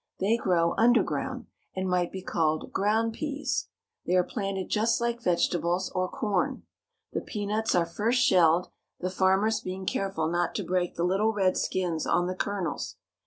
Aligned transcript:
They 0.19 0.35
grow 0.35 0.73
underground, 0.79 1.45
and 1.75 1.87
might 1.87 2.11
be 2.11 2.23
called 2.23 2.73
ground 2.73 3.13
pease. 3.13 3.67
They 4.07 4.15
are 4.15 4.23
planted 4.23 4.67
just 4.67 4.99
like 4.99 5.21
vegetables 5.21 5.91
or 5.93 6.09
corn. 6.09 6.63
The 7.13 7.21
peanuts 7.21 7.75
are 7.75 7.85
first 7.85 8.19
shelled, 8.19 8.69
the 8.99 9.11
farmers 9.11 9.59
being 9.59 9.85
careful 9.85 10.27
not 10.27 10.55
to 10.55 10.63
break 10.63 10.95
the 10.95 11.03
little 11.03 11.33
red 11.33 11.55
skins 11.55 12.07
on 12.07 12.25
the 12.25 12.33
ker 12.33 12.61
nels. 12.63 12.95